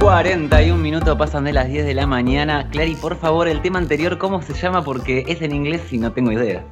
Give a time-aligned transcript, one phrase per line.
[0.00, 2.66] 41 minutos pasan de las 10 de la mañana.
[2.70, 4.82] Clary, por favor, el tema anterior, ¿cómo se llama?
[4.82, 6.64] Porque es en inglés y no tengo idea.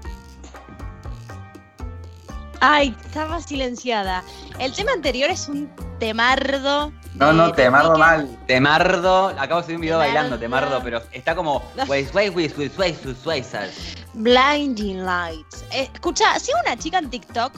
[2.61, 4.25] Ay, estaba silenciada.
[4.59, 6.91] El tema anterior es un temardo.
[7.17, 8.35] No, no, temardo mal.
[8.47, 10.15] Temardo, acabo de subir un video Temardo.
[10.15, 11.63] bailando, Temardo, pero está como.
[14.15, 15.67] Blinding Lights.
[15.71, 17.53] Eh, escucha, sigo una chica en TikTok,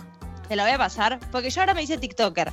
[0.50, 2.50] te la voy a pasar, porque yo ahora me hice TikToker.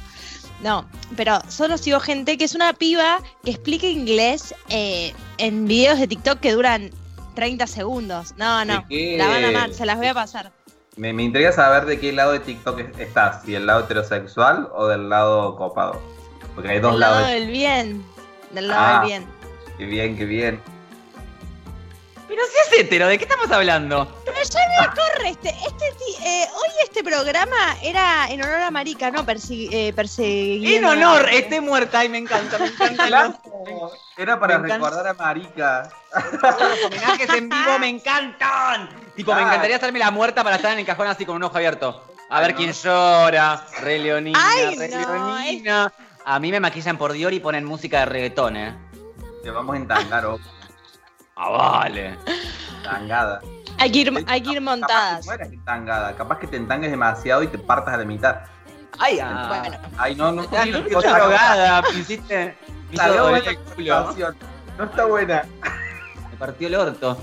[0.61, 5.97] No, pero solo sigo gente que es una piba que explica inglés eh, en videos
[5.99, 6.91] de TikTok que duran
[7.33, 8.35] 30 segundos.
[8.37, 10.51] No, no, la van a amar, se las voy a pasar.
[10.95, 14.69] Me, me intriga saber de qué lado de TikTok es- estás, si del lado heterosexual
[14.75, 15.99] o del lado copado.
[16.53, 17.31] Porque hay dos Del lado lados.
[17.31, 18.05] del bien.
[18.51, 18.99] Del lado Ah.
[18.99, 19.25] del bien.
[19.79, 20.61] Qué bien, qué bien.
[22.27, 24.05] Pero si es hetero, ¿de qué estamos hablando?
[24.25, 25.85] Pero ya me corre este, este
[26.25, 29.93] eh, hoy este programa era en honor a Marica, no persi eh.
[29.97, 33.39] En honor, esté muerta y me encanta, me encanta.
[34.17, 34.89] Era para Me encanta.
[34.89, 35.89] recordar a Marica.
[36.13, 38.89] los homenajes en vivo me encantan.
[39.15, 39.45] Tipo, me Ah.
[39.45, 42.03] encantaría hacerme la muerta para estar en el cajón así con un ojo abierto.
[42.29, 43.65] A ver quién llora.
[43.81, 45.93] Re Leonina, Ay, re no, Leonina.
[46.25, 48.75] A mí me maquillan por Dior y ponen música de reggaetón, eh.
[49.43, 50.39] Te vamos a entangar, oh,
[51.37, 52.17] Ah, vale.
[52.83, 53.41] tangada.
[53.77, 56.15] Hay que ir, hay que ir Capaz que entangada.
[56.15, 58.37] Capaz que te entangues demasiado y te partas a la mitad.
[58.97, 59.61] Ay, ah.
[59.61, 60.47] Bueno, Ay, no, no.
[60.51, 62.57] Ah, no, drogada, hiciste.
[62.89, 64.35] Situación.
[64.77, 65.43] No está buena.
[66.31, 67.17] Me partió el orto.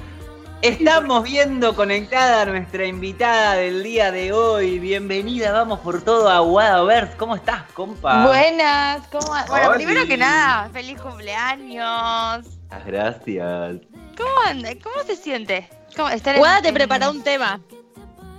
[0.62, 4.78] Estamos viendo conectada a nuestra invitada del día de hoy.
[4.78, 7.16] Bienvenida, vamos por todo a Wadaverse.
[7.16, 8.26] ¿Cómo estás, compa?
[8.26, 9.84] Buenas, ¿cómo Bueno, Oli.
[9.84, 12.46] primero que nada, feliz cumpleaños.
[12.86, 13.76] Gracias.
[14.16, 14.70] ¿Cómo anda?
[14.82, 15.68] ¿Cómo se siente?
[15.96, 17.60] ¿Cómo, estar en- Guada te en- preparó un tema.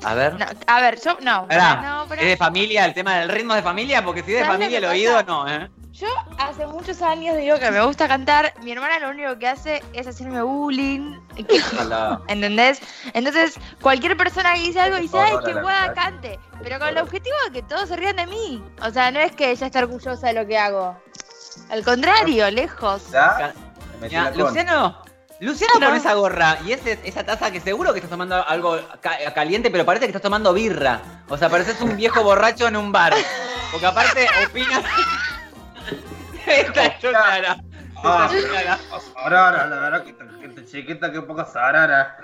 [0.03, 0.33] A ver.
[0.37, 1.47] No, a ver, yo no.
[1.47, 4.03] Pará, no, pero ¿Es de familia el tema del ritmo de familia?
[4.03, 5.25] Porque si es de ¿Sabes familia el que oído, pasa?
[5.25, 5.69] no, ¿eh?
[5.93, 8.53] yo hace muchos años digo que me gusta cantar.
[8.61, 11.17] Mi hermana lo único que hace es hacerme bullying.
[11.73, 12.21] Ojalá.
[12.27, 12.81] ¿Entendés?
[13.13, 15.95] Entonces, cualquier persona que dice algo dice, ay, que la Guada verdad.
[15.95, 16.39] cante.
[16.61, 18.63] Pero con el objetivo de que todos se rían de mí.
[18.83, 20.95] O sea, no es que ella esté orgullosa de lo que hago.
[21.69, 23.09] Al contrario, lejos.
[23.11, 23.53] ¿Ya?
[23.93, 24.39] Me metí Ya, la con.
[24.41, 25.01] Luciano,
[25.39, 25.87] Luciano No.
[25.87, 29.69] con esa gorra y ese, esa taza que seguro que estás tomando algo ca- caliente,
[29.69, 31.01] pero parece que estás tomando birra.
[31.27, 33.13] O sea, pareces un viejo borracho en un bar.
[33.71, 34.83] Porque aparte opinas.
[36.47, 37.57] Esta yo clara.
[37.97, 38.29] Ah.
[39.13, 42.17] Sarara, la verdad que esta gente chiquita, que poco sarara.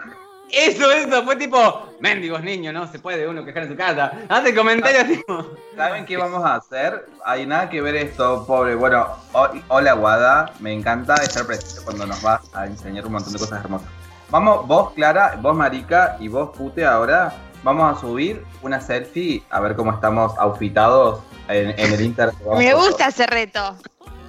[0.52, 4.12] Eso, eso, fue tipo, mendigos niños, no se puede uno quejar en su casa.
[4.28, 5.46] Hace comentarios tipo.
[5.78, 7.08] ¿Saben qué vamos a hacer?
[7.26, 8.76] Hay nada que ver esto, pobre.
[8.76, 13.32] Bueno, ho- hola Guada, me encanta estar presente cuando nos vas a enseñar un montón
[13.34, 13.88] de cosas hermosas.
[14.30, 19.60] Vamos, vos Clara, vos Marica y vos Pute ahora, vamos a subir una selfie a
[19.62, 22.32] ver cómo estamos outfitados en, en el Inter.
[22.58, 23.78] Me gusta ese reto.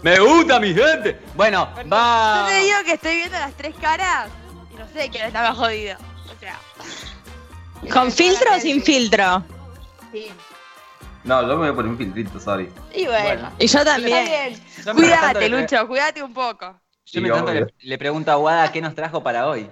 [0.03, 1.21] ¡Me gusta mi gente!
[1.34, 2.47] Bueno, va.
[2.47, 4.28] Yo te digo que estoy viendo las tres caras
[4.72, 5.97] y no sé quién está más jodido.
[7.92, 9.44] ¿Con filtro o sin filtro?
[10.12, 10.28] Sí.
[11.25, 12.69] No, yo me voy a poner un filtrito, sorry.
[12.94, 13.22] Y bueno.
[13.25, 13.53] Bueno.
[13.58, 14.60] Y yo también.
[14.84, 16.66] Yo Cuídate, le- Lucho, cuídate un poco.
[16.66, 19.69] Yo Sí, mientras tanto le, le pregunto a Guada qué nos trajo para hoy.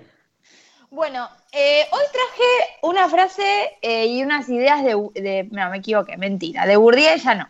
[0.91, 6.17] Bueno, eh, hoy traje una frase eh, y unas ideas de, de- No, me equivoqué,
[6.17, 6.67] mentira.
[6.67, 7.49] De Bourdieu ya no.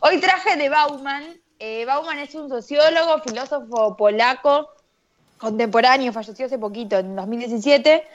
[0.00, 1.24] Hoy traje de Bauman.
[1.58, 4.68] Eh, Bauman es un sociólogo, filósofo polaco,
[5.38, 8.06] contemporáneo, falleció hace poquito, en 2017.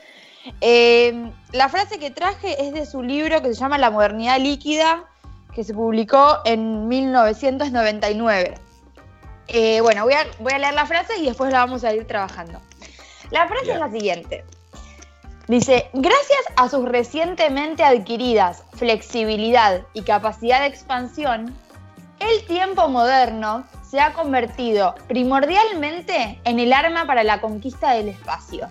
[0.61, 5.03] Eh, la frase que traje es de su libro que se llama La modernidad líquida,
[5.53, 8.55] que se publicó en 1999.
[9.47, 12.05] Eh, bueno, voy a, voy a leer la frase y después la vamos a ir
[12.05, 12.61] trabajando.
[13.31, 14.45] La frase es la siguiente.
[15.47, 21.55] Dice, gracias a sus recientemente adquiridas flexibilidad y capacidad de expansión,
[22.19, 28.67] el tiempo moderno se ha convertido primordialmente en el arma para la conquista del espacio.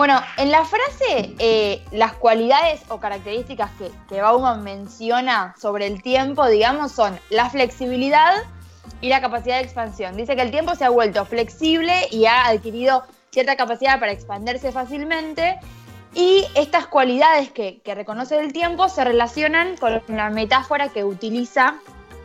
[0.00, 3.70] Bueno, en la frase, eh, las cualidades o características
[4.08, 8.32] que, Bauman menciona sobre el tiempo, digamos, son la flexibilidad
[9.02, 10.16] y la capacidad de expansión.
[10.16, 14.72] Dice que el tiempo se ha vuelto flexible y ha adquirido cierta capacidad para expandirse
[14.72, 15.60] fácilmente.
[16.14, 21.74] Y estas cualidades que, reconoce el tiempo se relacionan con la metáfora que utiliza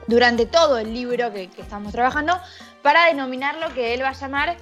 [0.07, 2.39] durante todo el libro que estamos trabajando
[2.81, 4.55] para denominar lo que él va a llamar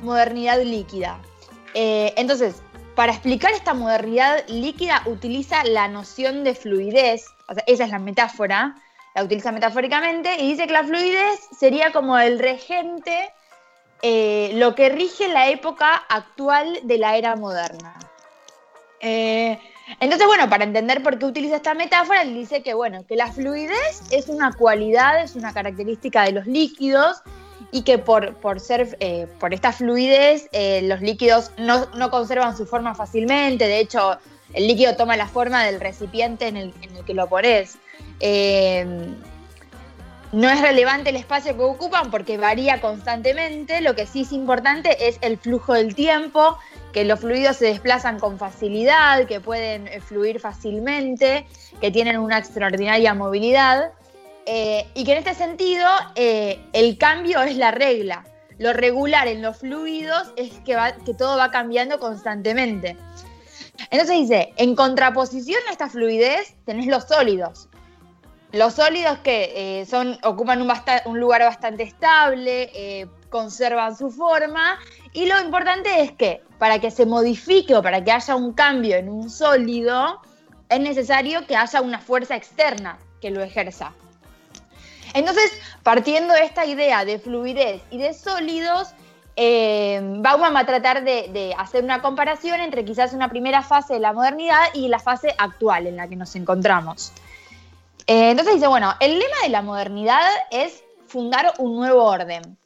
[0.00, 1.18] modernidad líquida.
[1.74, 2.62] Eh, entonces,
[2.94, 7.98] para explicar esta modernidad líquida utiliza la noción de fluidez, o sea, esa es la
[7.98, 8.76] metáfora,
[9.14, 13.32] la utiliza metafóricamente, y dice que la fluidez sería como el regente,
[14.02, 17.98] eh, lo que rige la época actual de la era moderna.
[19.00, 19.58] Eh,
[20.00, 23.32] entonces, bueno, para entender por qué utiliza esta metáfora, él dice que, bueno, que la
[23.32, 27.22] fluidez es una cualidad, es una característica de los líquidos
[27.74, 32.56] y que por, por ser, eh, por esta fluidez, eh, los líquidos no, no conservan
[32.56, 34.16] su forma fácilmente, de hecho,
[34.52, 37.76] el líquido toma la forma del recipiente en el, en el que lo pones.
[38.20, 38.86] Eh,
[40.30, 45.08] no es relevante el espacio que ocupan porque varía constantemente, lo que sí es importante
[45.08, 46.56] es el flujo del tiempo,
[46.92, 51.44] que los fluidos se desplazan con facilidad, que pueden eh, fluir fácilmente,
[51.80, 53.90] que tienen una extraordinaria movilidad.
[54.46, 58.24] Eh, y que en este sentido eh, el cambio es la regla.
[58.58, 60.76] Lo regular en los fluidos es que,
[61.18, 62.96] todo va cambiando constantemente.
[63.90, 67.68] Entonces dice, en contraposición a esta fluidez tenés los sólidos.
[68.52, 69.86] Los sólidos que eh,
[70.22, 70.72] ocupan un,
[71.06, 74.78] un lugar bastante estable, eh, conservan su forma
[75.12, 78.94] y lo importante es que para que se modifique o para que haya un cambio
[78.94, 80.20] en un sólido,
[80.68, 83.92] es necesario que haya una fuerza externa que lo ejerza.
[85.14, 85.52] Entonces,
[85.82, 88.94] partiendo de esta idea de fluidez y de sólidos,
[89.36, 94.00] eh, Bauman va a tratar de, hacer una comparación entre quizás una primera fase de
[94.00, 97.12] la modernidad y la fase actual en la que nos encontramos.
[98.06, 102.58] Eh, entonces dice, bueno, el lema de la modernidad es fundar un nuevo orden.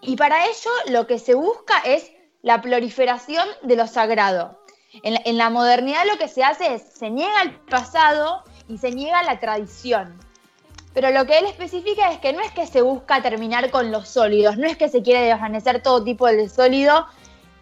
[0.00, 2.10] Y para ello lo que se busca es
[2.42, 4.58] la proliferación de lo sagrado.
[5.02, 8.78] En la, en la modernidad lo que se hace es, se niega el pasado y
[8.78, 10.18] se niega la tradición.
[10.94, 14.08] Pero lo que él especifica es que no es que se busca terminar con los
[14.08, 17.06] sólidos, no es que se quiere desvanecer todo tipo de sólido,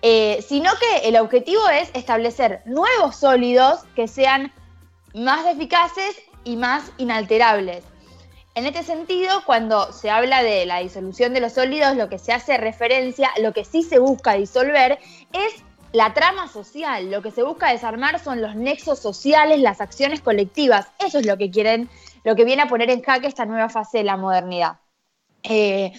[0.02, 4.52] eh, sino que el objetivo es establecer nuevos sólidos que sean
[5.14, 7.84] más eficaces y más inalterables.
[8.54, 12.32] En este sentido, cuando se habla de la disolución de los sólidos, lo que se
[12.32, 14.98] hace referencia, lo que sí se busca disolver
[15.32, 17.10] es la trama social.
[17.10, 20.88] Lo que se busca desarmar son los nexos sociales, las acciones colectivas.
[20.98, 21.88] Eso es lo que quieren,
[22.24, 24.78] lo que viene a poner en jaque esta nueva fase de la modernidad.
[25.42, 25.92] Eh,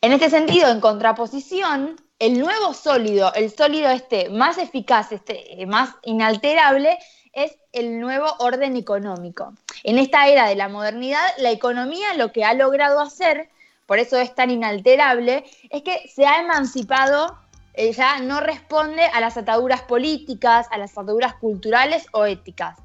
[0.00, 5.66] en este sentido, en contraposición, el nuevo sólido, el sólido este más eficaz, este eh,
[5.66, 6.98] más inalterable,
[7.32, 9.52] es el nuevo orden económico.
[9.84, 13.50] En esta era de la modernidad, la economía lo que ha logrado hacer,
[13.86, 17.38] por eso es tan inalterable, es que se ha emancipado,
[17.74, 22.76] eh, ya no responde a las ataduras políticas, a las ataduras culturales o éticas.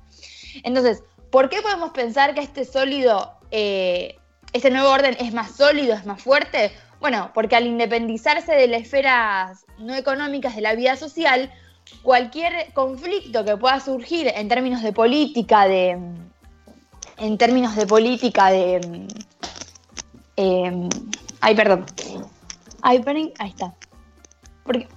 [0.64, 1.04] Entonces,
[1.34, 4.18] ¿por qué podemos pensar que este sólido, eh,
[4.54, 6.72] este nuevo orden es más sólido, es más fuerte?
[7.00, 11.52] Bueno, porque al independizarse de las esferas no económicas de la vida social,
[12.04, 15.98] cualquier conflicto que pueda surgir en términos de política, de,
[17.18, 19.08] en términos de política, de,
[20.38, 20.90] eh,
[21.42, 21.86] ay, perdón,
[22.84, 23.74] ay, paren- ahí está,
[24.64, 24.88] porque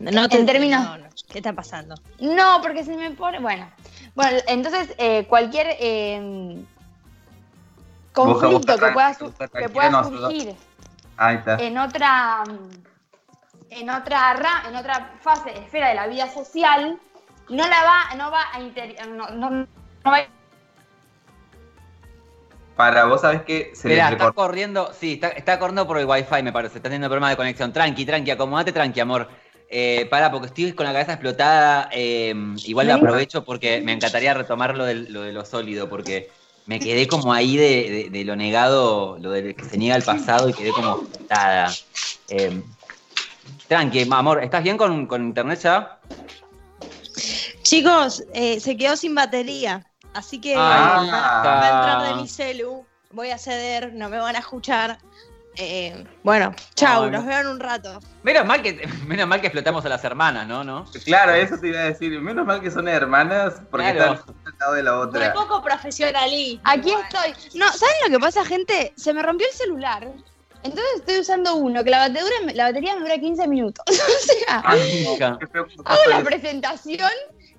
[0.00, 1.08] No En términos- no, no.
[1.30, 1.94] ¿Qué está pasando?
[2.20, 3.70] no, porque se me pone, bueno,
[4.14, 6.56] bueno, entonces eh, cualquier eh,
[8.12, 9.68] conflicto busca que pueda, su- que
[10.18, 10.56] surgir
[11.16, 11.56] Ahí está.
[11.56, 12.42] en otra
[13.68, 16.98] en otra ra- en otra fase esfera de la vida social
[17.50, 19.66] no la va no va a inter- no, no- no
[20.10, 20.26] va a-
[22.74, 26.42] Para vos sabés que se Espera, está corriendo, sí, está, está corriendo por el wifi,
[26.42, 26.76] me parece.
[26.78, 27.72] Está teniendo problemas de conexión.
[27.74, 29.28] Tranqui, tranqui, acomodate tranqui, amor.
[29.72, 31.88] Eh, para, porque estoy con la cabeza explotada.
[31.92, 32.34] eh,
[32.64, 32.92] igual ¿Sí?
[32.92, 36.28] aprovecho porque me encantaría retomar lo, del- lo de lo sólido, porque
[36.66, 40.02] me quedé como ahí de, de- de lo negado, lo de que se niega el
[40.02, 41.72] pasado y quedé como explotada.
[42.28, 42.62] Eh,
[43.68, 46.00] tranqui, amor, ¿estás bien con, con internet ya?
[47.62, 49.86] Chicos, eh, se quedó sin batería.
[50.14, 51.06] Así que Ah.
[51.12, 52.84] va, va a entrar de mi celu.
[53.12, 54.98] Voy a ceder, no me van a escuchar.
[55.62, 57.28] Eh, bueno, chau, Ay, los no.
[57.28, 58.00] veo en un rato.
[58.22, 60.64] Menos mal que, menos mal que explotamos a las hermanas, ¿no?
[60.64, 60.86] ¿No?
[61.04, 62.18] Claro, eso te iba a decir.
[62.20, 64.14] Menos mal que son hermanas porque Claro.
[64.14, 65.32] están al lado de la Muy otra.
[65.34, 66.62] poco profesionalismo.
[66.64, 70.08] aquí estoy no saben lo que pasa gente se me rompió el celular
[70.62, 74.62] entonces estoy usando uno que la batería la batería me dura 15 minutos o sea
[74.64, 77.10] Ay, que hago la presentación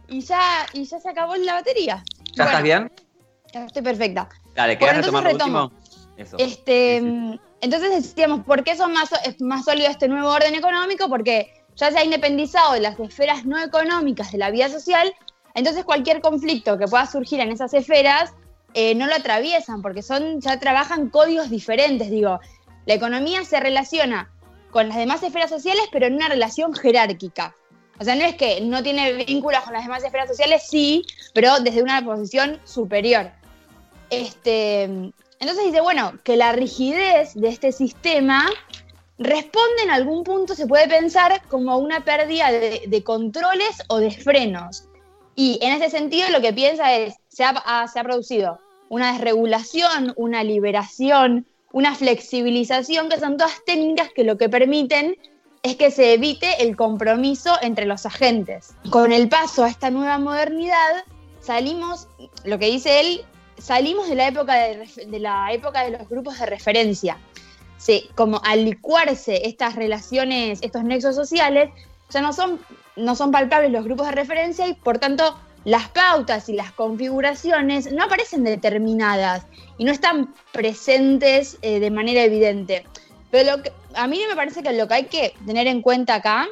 [0.08, 2.04] y ya y ya se acabó la batería
[2.34, 2.92] ¿Ya Bueno, estás bien?
[3.54, 5.72] ya estoy perfecta Dale, Bueno, ¿querés retomar lo último?
[6.18, 6.38] Eso.
[6.38, 7.40] Este, Sí, sí.
[7.62, 11.08] Entonces decíamos, ¿por qué son más, es más sólido este nuevo orden económico?
[11.08, 15.14] Porque ya se ha independizado de las esferas no económicas de la vida social,
[15.54, 18.34] entonces cualquier conflicto que pueda surgir en esas esferas
[18.74, 22.40] eh, no lo atraviesan, porque son, ya trabajan códigos diferentes, digo.
[22.86, 24.32] La economía se relaciona
[24.72, 27.56] con las demás esferas sociales, pero en una relación jerárquica.
[28.00, 31.60] O sea, no es que no tiene vínculos con las demás esferas sociales, sí, pero
[31.60, 33.30] desde una posición superior.
[34.10, 38.48] Este, entonces dice, bueno, que la rigidez de este sistema
[39.18, 44.88] responde en algún punto, se puede pensar, como una pérdida de, controles o de frenos.
[45.36, 50.14] Y en ese sentido lo que piensa es, se ha, se ha producido una desregulación,
[50.16, 55.18] una liberación, una flexibilización, que son todas técnicas que lo que permiten
[55.64, 58.76] es que se evite el compromiso entre los agentes.
[58.92, 61.04] Con el paso a esta nueva modernidad,
[61.40, 62.08] salimos,
[62.46, 63.26] lo que dice él,
[63.62, 67.18] salimos de la época de, la época de los grupos de referencia.
[67.78, 71.70] Sí, como al licuarse estas relaciones, estos nexos sociales,
[72.10, 72.60] ya no son,
[72.96, 77.92] no son palpables los grupos de referencia y por tanto las pautas y las configuraciones
[77.92, 79.46] no aparecen determinadas
[79.78, 82.86] y no están presentes eh, de manera evidente.
[83.30, 86.16] Pero lo que, a mí me parece que lo que hay que tener en cuenta
[86.16, 86.48] acá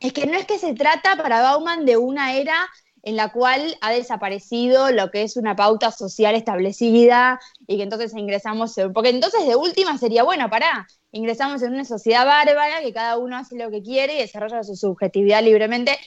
[0.00, 2.68] es que no es que se trata para Bauman de una era
[3.08, 8.12] en la cual ha desaparecido lo que es una pauta social establecida y que entonces
[8.14, 13.16] ingresamos, porque entonces de última sería, bueno, pará, ingresamos en una sociedad bárbara que cada
[13.16, 15.98] uno hace lo que quiere y desarrolla su subjetividad libremente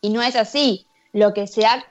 [0.00, 0.86] y no es así.
[1.12, 1.84] Lo que se ha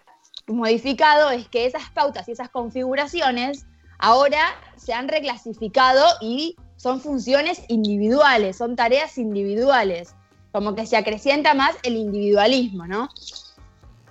[0.47, 3.67] modificado es que esas pautas y esas configuraciones
[3.99, 10.15] ahora se han reclasificado y son funciones individuales, son tareas individuales,
[10.51, 13.09] como que se acrecienta más el individualismo, ¿no?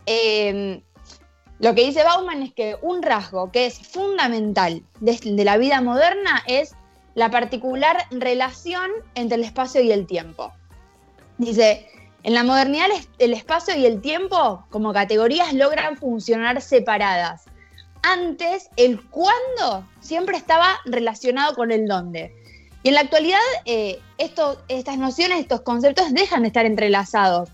[0.07, 0.83] Em,
[1.59, 6.43] lo que dice Bauman es que un rasgo que es fundamental de, la vida moderna
[6.47, 6.75] es
[7.15, 10.53] la particular relación entre el espacio y el tiempo.
[11.39, 11.87] Dice,
[12.23, 17.45] en la modernidad el espacio y el tiempo como categorías logran funcionar separadas.
[18.03, 22.35] Antes el cuándo siempre estaba relacionado con el dónde.
[22.83, 27.49] Y en la actualidad, eh, estas nociones, estos conceptos dejan de estar entrelazados.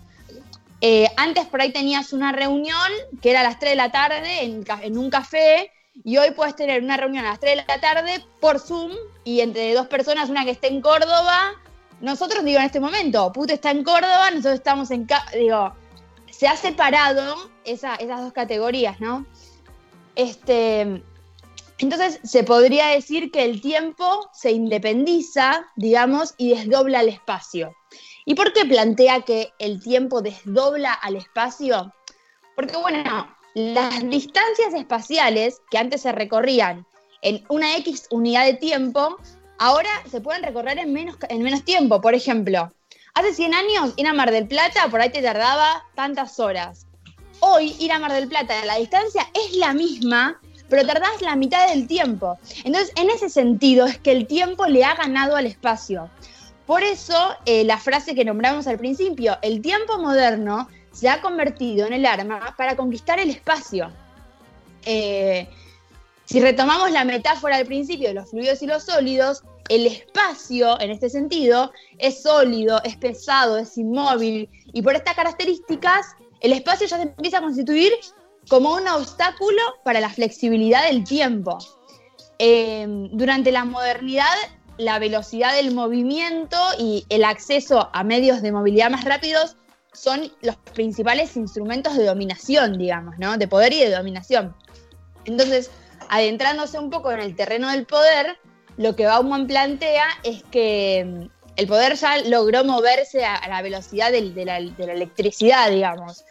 [0.81, 4.41] Eh, antes por ahí tenías una reunión que era a las 3 de la tarde
[4.41, 5.71] en, un café
[6.03, 8.91] y hoy puedes tener una reunión a las 3 de la tarde por Zoom
[9.23, 11.53] y entre dos personas, una que esté en Córdoba.
[11.99, 15.07] Nosotros, digo, en este momento, Pute está en Córdoba, nosotros estamos en...
[15.35, 15.71] Digo,
[16.31, 19.27] se ha separado esas dos categorías, ¿no?
[20.15, 21.03] Este,
[21.77, 27.75] entonces, se podría decir que el tiempo se independiza, digamos, y desdobla el espacio.
[28.25, 31.93] ¿Y por qué plantea que el tiempo desdobla al espacio?
[32.55, 36.85] Porque, bueno, las distancias espaciales que antes se recorrían
[37.21, 39.17] en una X unidad de tiempo,
[39.57, 42.01] ahora se pueden recorrer en menos, en menos tiempo.
[42.01, 42.71] Por ejemplo,
[43.13, 46.87] hace 100 años ir a Mar del Plata por ahí te tardaba tantas horas.
[47.39, 51.67] Hoy ir a Mar del Plata, la distancia es la misma, pero tardás la mitad
[51.69, 52.37] del tiempo.
[52.63, 56.09] Entonces, en ese sentido es que el tiempo le ha ganado al espacio.
[56.71, 61.85] Por eso, eh, la frase que nombramos al principio, el tiempo moderno se ha convertido
[61.85, 63.91] en el arma para conquistar el espacio.
[64.85, 65.49] Eh,
[66.23, 70.91] si retomamos la metáfora al principio de los fluidos y los sólidos, el espacio, en
[70.91, 76.95] este sentido, es sólido, es pesado, es inmóvil, y por estas características, el espacio ya
[76.95, 77.91] se empieza a constituir
[78.47, 81.57] como un obstáculo para la flexibilidad del tiempo.
[82.39, 84.37] Eh, durante la modernidad,
[84.81, 89.55] la velocidad del movimiento y el acceso a medios de movilidad más rápidos
[89.93, 93.37] son los principales instrumentos de dominación, digamos, ¿no?
[93.37, 94.55] De poder y de dominación.
[95.25, 95.69] Entonces,
[96.09, 98.37] adentrándose un poco en el terreno del poder,
[98.77, 104.11] lo que Bauman plantea es que mm, el poder ya logró moverse a, la velocidad
[104.11, 106.23] de la electricidad, digamos.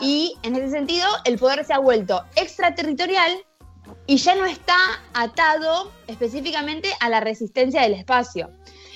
[0.00, 3.32] Y en ese sentido, el poder se ha vuelto extraterritorial
[4.08, 4.76] y ya no está
[5.12, 8.50] atado específicamente a la resistencia del espacio.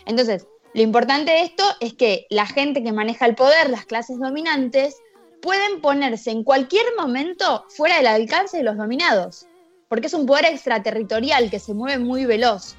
[0.07, 4.19] Entonces, lo importante de esto es que la gente que maneja el poder, las clases
[4.19, 4.97] dominantes,
[5.41, 9.47] pueden ponerse en cualquier momento fuera del alcance de los dominados,
[9.89, 12.75] porque es un poder extraterritorial que se mueve muy veloz.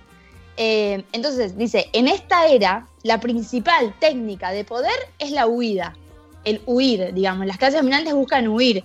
[0.57, 5.95] Eh, entonces, dice, en esta era, la principal técnica de poder es la huida
[6.43, 7.45] el huir, digamos.
[7.45, 8.83] Las clases dominantes buscan huir.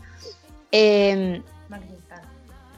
[0.72, 1.42] Eh,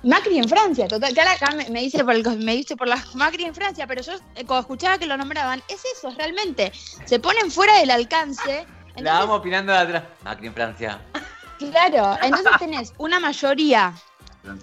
[0.02, 1.14] Macri en Francia, total.
[1.14, 4.44] Que acá me, dice por me dice por las Macri en Francia, pero yo eh,
[4.46, 6.72] cuando escuchaba que lo nombraban, es eso, realmente.
[7.04, 8.66] Se ponen fuera del alcance.
[8.96, 10.04] la vamos opinando de atrás.
[10.22, 11.00] Macri en Francia.
[11.58, 13.94] Claro, entonces tenés una mayoría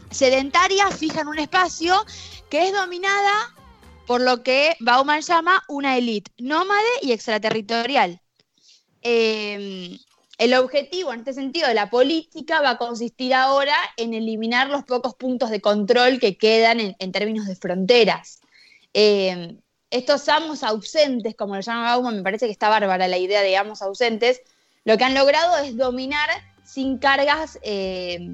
[0.09, 2.03] sedentaria fija en un espacio
[2.49, 3.53] que es dominada
[4.07, 8.19] por lo que Bauman llama una élite nómade y extraterritorial.
[9.03, 9.99] Eh,
[10.37, 14.83] el objetivo en este sentido de la política va a consistir ahora en eliminar los
[14.83, 18.41] pocos puntos de control que quedan en, términos de fronteras.
[18.93, 19.57] Eh,
[19.89, 23.57] estos amos ausentes, como lo llama Bauman, me parece que está bárbara la idea de
[23.57, 24.41] amos ausentes,
[24.83, 26.29] lo que han logrado es dominar
[26.63, 28.31] sin cargas, eh,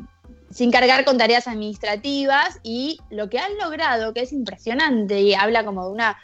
[0.51, 5.63] sin cargar con tareas administrativas y lo que han logrado, que es impresionante y habla
[5.63, 6.17] como de una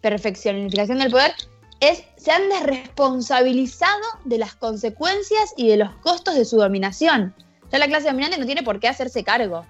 [0.00, 1.32] perfeccionificación del poder,
[1.80, 7.34] es se han desresponsabilizado de las consecuencias y de los costos de su dominación.
[7.70, 9.64] Ya la clase dominante no tiene por qué hacerse cargo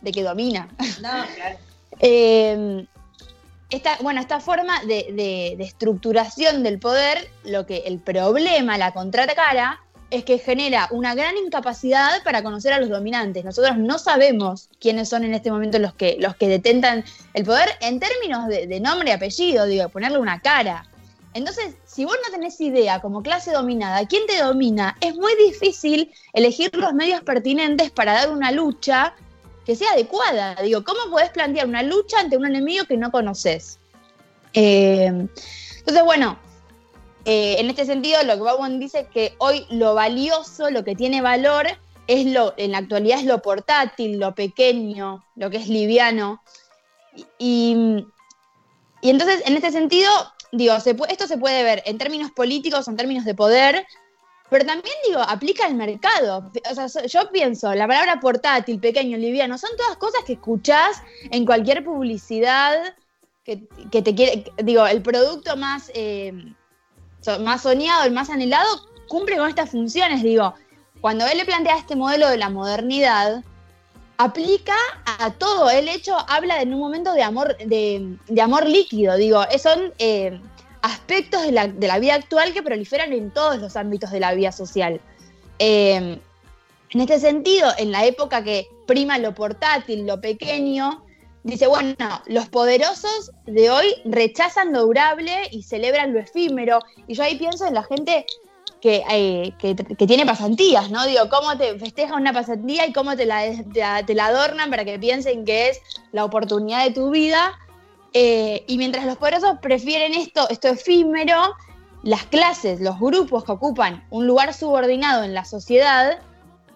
[0.00, 0.68] de que domina.
[1.02, 1.58] No, claro.
[2.02, 2.86] Eh,
[3.68, 8.92] esta, bueno, esta forma de, de- de estructuración del poder, lo que el problema, la
[8.92, 13.44] contracara, es que genera una gran incapacidad para conocer a los dominantes.
[13.44, 17.68] Nosotros no sabemos quiénes son en este momento los que, los que detentan el poder
[17.80, 20.86] en términos de, de nombre y apellido, digo, ponerle una cara.
[21.32, 26.12] Entonces, si vos no tenés idea como clase dominada, quién te domina, es muy difícil
[26.32, 29.14] elegir los medios pertinentes para dar una lucha
[29.64, 30.56] que sea adecuada.
[30.62, 33.78] Digo, ¿cómo podés plantear una lucha ante un enemigo que no conoces?
[34.54, 36.36] Eh, entonces, bueno,
[37.24, 40.96] eh, en este sentido, lo que Bauman dice es que hoy lo valioso, lo que
[40.96, 41.66] tiene valor,
[42.08, 46.42] es lo, en la actualidad es lo portátil, lo pequeño, lo que es liviano.
[47.38, 48.04] Y,
[49.00, 50.10] y entonces, en este sentido,
[50.52, 53.86] digo, esto se puede ver en términos políticos, en términos de poder,
[54.50, 56.50] pero también digo, aplica al mercado.
[56.70, 61.46] O sea, yo pienso, la palabra portátil, pequeño, liviano, son todas cosas que escuchás en
[61.46, 62.94] cualquier publicidad
[63.44, 66.32] que, que te quiere, digo, el producto más, eh,
[67.40, 68.68] más soñado, el más anhelado,
[69.08, 70.22] cumple con estas funciones.
[70.22, 70.54] Digo,
[71.00, 73.44] cuando él le plantea este modelo de la modernidad,
[74.20, 75.70] aplica a todo.
[75.70, 79.16] El hecho habla en un momento de amor, de, amor líquido.
[79.16, 80.38] Digo, son eh,
[80.82, 84.34] aspectos de la, de la vida actual que proliferan en todos los ámbitos de la
[84.34, 85.00] vida social.
[85.58, 86.20] Eh,
[86.92, 91.02] en este sentido, en la época que prima lo portátil, lo pequeño,
[91.42, 96.80] dice, bueno, los poderosos de hoy rechazan lo durable y celebran lo efímero.
[97.06, 98.26] Y yo ahí pienso en la gente
[98.80, 99.74] que, eh, que,
[100.06, 101.06] tiene pasantías, ¿no?
[101.06, 104.70] Digo, cómo te festejan una pasantía y cómo te la, te la- te la adornan
[104.70, 105.80] para que piensen que es
[106.12, 107.58] la oportunidad de tu vida.
[108.12, 111.54] Eh, y mientras los poderosos prefieren esto, esto efímero,
[112.02, 116.18] las clases, los grupos que ocupan un lugar subordinado en la sociedad,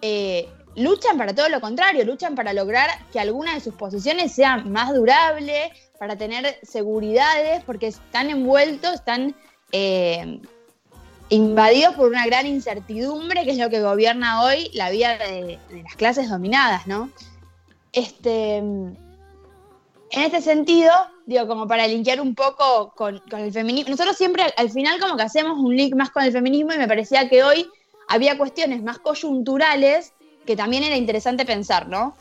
[0.01, 4.57] eh, luchan para todo lo contrario, luchan para lograr que alguna de sus posiciones sea
[4.57, 9.35] más durable, para tener seguridades, porque están envueltos, están
[9.71, 10.39] eh,
[11.29, 15.95] invadidos por una gran incertidumbre, que es lo que gobierna hoy la vida de, las
[15.95, 17.09] clases dominadas, ¿no?
[17.91, 18.97] Este, en
[20.11, 20.91] este sentido,
[21.25, 25.23] digo, como para linkear un poco con, el feminismo, nosotros siempre al final como que
[25.23, 27.67] hacemos un link más con el feminismo y me parecía que hoy
[28.07, 30.13] había cuestiones más coyunturales
[30.45, 32.15] que también era interesante pensar, ¿no?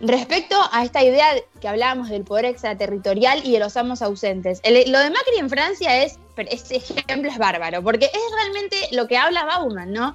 [0.00, 1.26] Respecto a esta idea
[1.60, 6.02] que hablábamos del poder extraterritorial y de los amos ausentes, lo de Macri en Francia
[6.02, 10.14] es, ese ejemplo es bárbaro, porque es realmente lo que habla Bauman, ¿no?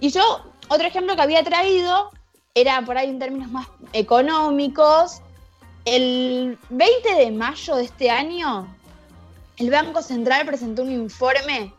[0.00, 0.22] Y yo,
[0.68, 2.10] otro ejemplo que había traído
[2.54, 5.20] era por ahí en términos más económicos.
[5.84, 8.74] El 20 de mayo de este año,
[9.58, 11.72] el Banco Central presentó un informe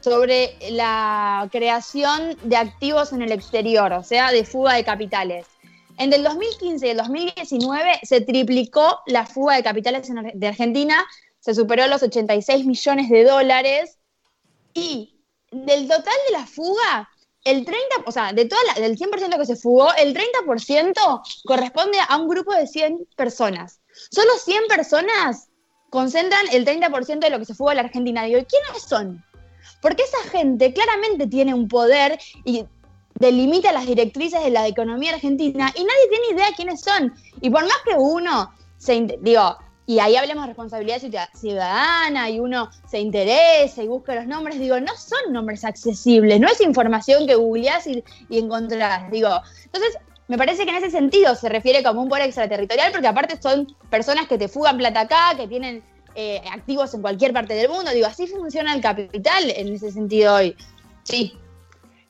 [0.00, 5.46] sobre la creación de activos en el exterior, o sea, de fuga de capitales.
[6.00, 11.06] Entre el 2015 y el 2019 se triplicó la fuga de capitales en de Argentina,
[11.40, 13.98] se superó los 86 millones de dólares
[14.72, 17.10] y del total de la fuga,
[17.44, 21.98] el 30, o sea, de toda la- del 100% que se fugó, el 30% corresponde
[22.08, 23.82] a un grupo de 100 personas.
[24.10, 25.50] Solo 100 personas
[25.90, 28.24] concentran el 30% de lo que se fugó a la Argentina.
[28.24, 29.22] Digo, ¿y ¿quiénes son?
[29.82, 32.64] Porque esa gente claramente tiene un poder y
[33.20, 37.14] delimita las directrices de la economía argentina y nadie tiene idea quiénes son.
[37.40, 39.56] Y por más que uno se, digo,
[39.86, 44.58] y ahí hablemos de responsabilidad ciuda- ciudadana y uno se interesa y busca los nombres,
[44.58, 49.30] digo, no son nombres accesibles, no es información que googleás y, y encontrás, digo.
[49.64, 53.42] Entonces, me parece que en ese sentido se refiere como un poder extraterritorial porque aparte
[53.42, 55.82] son personas que te fugan plata acá, que tienen
[56.14, 60.36] eh, activos en cualquier parte del mundo, digo, así funciona el capital en ese sentido
[60.36, 60.56] hoy.
[61.02, 61.34] Sí,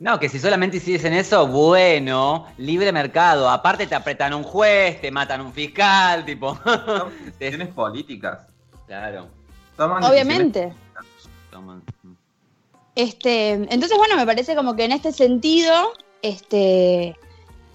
[0.01, 3.51] No, que si solamente hiciesen eso, bueno, libre mercado.
[3.51, 6.59] Aparte te apretan un juez, te matan un fiscal, tipo.
[7.39, 8.47] Decisiones políticas.
[8.87, 9.29] claro.
[9.77, 10.73] Toman obviamente.
[11.51, 11.83] toman.
[12.95, 17.15] Este, entonces, bueno, me parece como que en este sentido, este,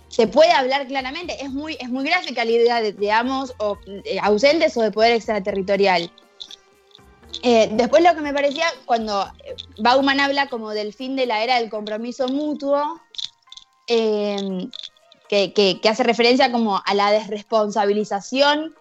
[0.08, 1.44] se puede hablar claramente.
[1.44, 5.14] Es muy, es muy gráfica la idea de, digamos, o, eh, ausentes o de poder
[5.14, 6.12] extraterritorial.
[7.44, 11.44] Eh, después lo que me parecía, cuando eh, Bauman habla como del fin de la
[11.44, 13.02] era del compromiso mutuo,
[13.88, 14.68] eh,
[15.30, 18.76] que, hace referencia como a la desresponsabilización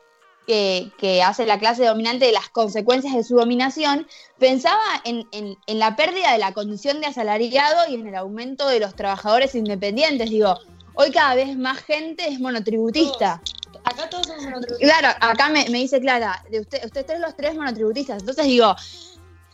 [0.47, 4.07] que, hace la clase dominante de las consecuencias de su dominación,
[4.39, 8.69] pensaba en, en- en la pérdida de la condición de asalariado y en el aumento
[8.69, 10.31] de los trabajadores independientes.
[10.31, 10.59] Digo,
[10.95, 13.41] hoy cada vez más gente es monotributista.
[13.85, 14.99] Acá todos somos monotributistas.
[15.01, 18.21] Claro, acá me, dice Clara, de usted, ustedes tres los tres monotributistas.
[18.21, 18.75] Entonces digo,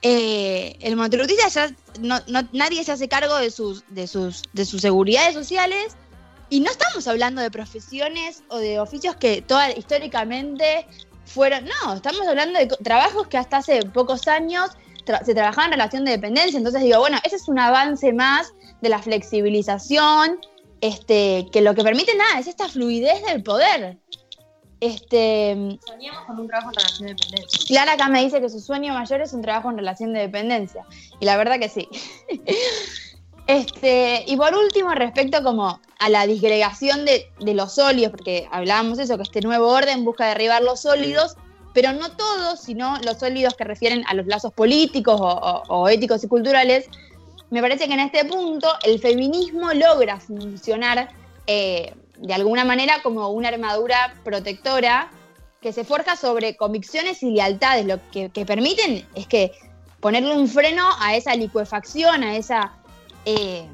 [0.03, 2.19] eh, el monotributista ya no,
[2.53, 5.97] nadie se hace cargo de sus, de sus, de sus seguridades sociales.
[6.49, 10.87] Y no estamos hablando de profesiones o de oficios que toda, históricamente
[11.25, 11.64] fueron.
[11.64, 14.71] No, estamos hablando de trabajos que hasta hace pocos años
[15.25, 16.59] se trabajaba en relación de dependencia.
[16.59, 20.40] Entonces digo, bueno, ese es un avance más de la flexibilización,
[20.81, 23.99] este, que lo que permite nada es esta fluidez del poder.
[24.81, 27.66] Este, Soñamos con un trabajo en relación de dependencia.
[27.69, 30.85] Clara acá me dice que su sueño mayor es un trabajo en relación de dependencia.
[31.21, 31.88] Y la verdad que sí.
[33.47, 39.01] Este, y por último, respecto como a la disgregación de, de los sólidos, porque hablábamos
[39.01, 41.35] eso, que este nuevo orden busca derribar los sólidos,
[41.75, 45.88] pero no todos, sino los sólidos que refieren a los lazos políticos o, o- o
[45.88, 46.87] éticos y culturales.
[47.51, 51.09] Me parece que en este punto el feminismo logra funcionar
[51.49, 55.11] eh, de alguna manera como una armadura protectora
[55.61, 57.87] que se forja sobre convicciones y lealtades.
[57.87, 59.52] Lo que, permiten es que
[60.00, 62.72] ponerle un freno a esa licuefacción, a esa.
[63.24, 63.66] eh,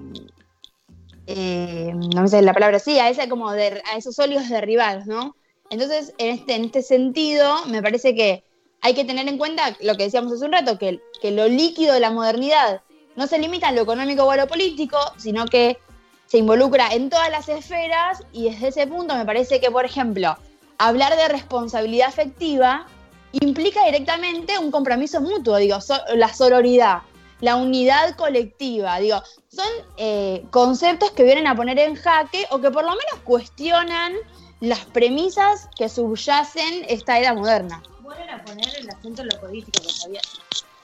[1.29, 5.35] eh, no sé la palabra sí, a, esa como de- a esos óleos derribados, ¿no?
[5.71, 8.45] Entonces, en este, en este sentido, me parece que
[8.81, 11.95] hay que tener en cuenta lo que decíamos hace un rato, que, que lo líquido
[11.95, 12.83] de la modernidad
[13.17, 15.79] no se limita a lo económico o a lo político, sino que
[16.27, 20.37] se involucra en todas las esferas y desde ese punto me parece que, por ejemplo,
[20.79, 22.87] hablar de responsabilidad afectiva
[23.33, 25.79] implica directamente un compromiso mutuo, digo,
[26.15, 27.03] la sororidad,
[27.41, 32.71] la unidad colectiva, digo, son eh, conceptos que vienen a poner en jaque o que
[32.71, 34.15] por lo menos cuestionan
[34.61, 37.83] las premisas que subyacen esta era moderna.
[38.01, 40.21] Vuelven a poner el acento en lo político que sabía.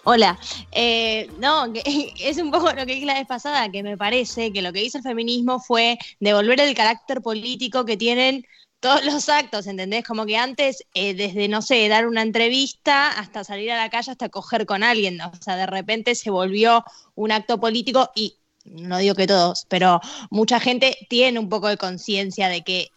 [0.04, 0.36] Hola,
[0.72, 1.66] Eh, no,
[2.20, 4.82] es un poco lo que dije la vez pasada, que me parece que lo que
[4.82, 8.44] hizo el feminismo fue devolver el carácter político que tienen
[8.80, 10.04] todos los actos, ¿entendés?
[10.04, 14.10] Como que antes, eh, desde, no sé, dar una entrevista hasta salir a la calle,
[14.10, 16.84] hasta coger con alguien, o sea, de repente se volvió
[17.14, 18.34] un acto político y
[18.64, 22.88] no digo que todos, pero mucha gente tiene un poco de conciencia de que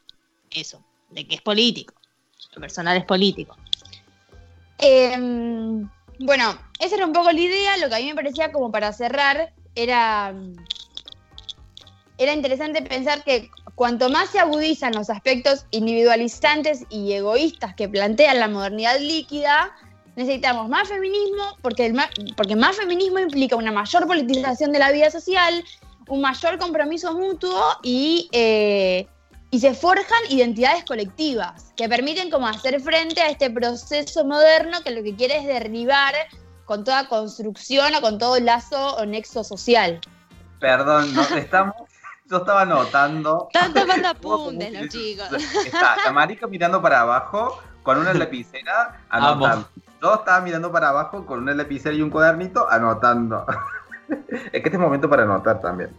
[0.50, 1.94] eso, de que es político,
[2.56, 3.56] lo personal es político.
[4.80, 5.86] Eh,
[6.20, 7.78] bueno, esa era un poco la idea.
[7.78, 10.34] Lo que a mí me parecía como para cerrar era,
[12.18, 18.34] era interesante pensar que cuanto más se agudizan los aspectos individualizantes y egoístas que plantea
[18.34, 19.76] la modernidad líquida,
[20.16, 24.92] necesitamos más feminismo, porque, el ma- porque más feminismo implica una mayor politización de la
[24.92, 25.64] vida social,
[26.08, 29.08] un mayor compromiso mutuo y, eh,
[29.52, 34.92] y se forjan identidades colectivas que permiten como hacer frente a este proceso moderno que
[34.92, 36.14] lo que quiere es derribar
[36.66, 40.02] con toda construcción o con todo lazo o nexo social.
[40.60, 41.76] Perdón, no, estamos,
[42.30, 43.50] yo estaba anotando.
[43.54, 45.28] Están tomando apuntes un los chicos.
[45.66, 49.70] Está la marica mirando para abajo con una lapicera anotando.
[50.02, 53.46] Yo estaba mirando para abajo con una lapicera y un cuadernito anotando.
[54.10, 55.96] es que este es momento para anotar también.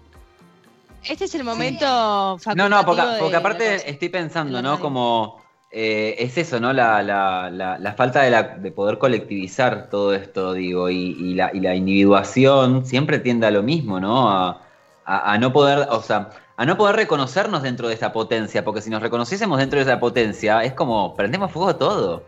[1.08, 4.80] Este es el momento No, facultativo no, porque, aparte estoy pensando, ¿no?
[4.80, 6.72] Como eh, es eso, ¿no?
[6.72, 11.34] La, la- la- la falta de, la- de poder colectivizar todo esto, digo, y, y
[11.34, 14.30] la, y la individuación siempre tiende a lo mismo, ¿no?
[14.30, 14.62] A,
[15.04, 18.80] a- a no poder, o sea, a no poder reconocernos dentro de esta potencia, porque
[18.80, 22.22] si nos reconociésemos dentro de esa potencia, es como prendemos fuego todo.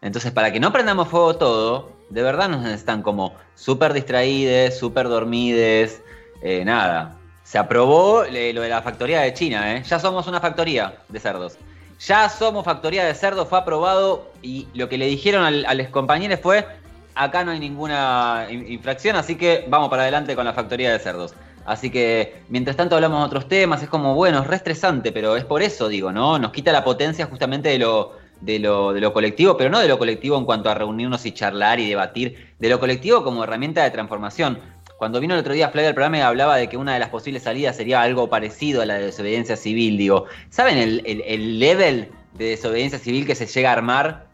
[0.00, 5.08] Entonces, para que no prendamos fuego todo, de verdad nos están como súper distraídes, súper
[5.08, 6.02] dormides,
[6.42, 7.16] eh, nada.
[7.46, 9.82] Se aprobó eh, lo de la factoría de China, ¿eh?
[9.84, 11.56] Ya somos una factoría de cerdos.
[12.00, 15.86] Ya somos factoría de cerdos, fue aprobado y lo que le dijeron al- a los
[15.88, 16.66] compañeros fue,
[17.14, 20.98] acá no hay ninguna in- infracción, así que vamos para adelante con la factoría de
[20.98, 21.34] cerdos.
[21.64, 25.36] Así que mientras tanto hablamos de otros temas, es como, bueno, es re estresante, pero
[25.36, 26.40] es por eso, digo, ¿no?
[26.40, 29.86] Nos quita la potencia justamente de lo, de lo, de lo colectivo, pero no de
[29.86, 33.84] lo colectivo en cuanto a reunirnos y charlar y debatir, de lo colectivo como herramienta
[33.84, 34.58] de transformación.
[34.98, 37.10] Cuando vino el otro día Flavia al programa y hablaba de que una de las
[37.10, 42.10] posibles salidas sería algo parecido a la desobediencia civil, digo, ¿saben el, el- el level
[42.34, 44.26] de desobediencia civil que se llega a armar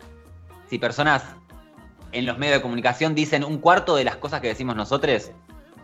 [0.71, 1.25] si personas
[2.13, 5.31] en los medios de comunicación dicen un cuarto de las cosas que decimos nosotros?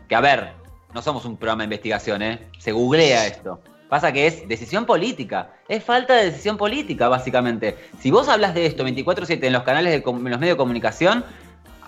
[0.08, 0.52] Que a ver,
[0.94, 2.38] no somos un programa de investigación, ¿eh?
[2.58, 3.60] Se googlea esto.
[3.88, 7.76] Pasa que es decisión política, es falta de decisión política, básicamente.
[8.00, 11.24] Si vos hablas de esto 24-7 en los canales, de, los medios de comunicación,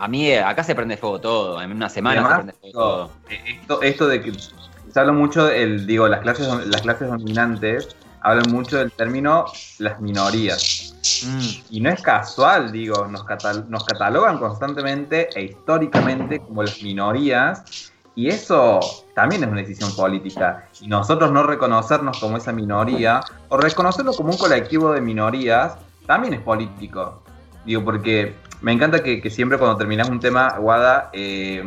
[0.00, 3.10] a mí eh, acá se prende fuego todo, en una semana se prende fuego todo.
[3.46, 8.50] Esto, esto de que se habla mucho, el, digo, las clases, las clases dominantes hablan
[8.50, 9.46] mucho del término
[9.78, 10.94] las minorías.
[11.24, 11.40] Mm.
[11.70, 17.92] Y no es casual, digo, nos, catal- nos catalogan constantemente e históricamente como las minorías.
[18.16, 18.80] Y eso
[19.14, 20.68] también es una decisión política.
[20.80, 26.34] Y nosotros no reconocernos como esa minoría, o reconocerlo como un colectivo de minorías, también
[26.34, 27.22] es político.
[27.64, 31.64] Digo, porque me encanta que, que siempre cuando terminas un tema, Guada, eh,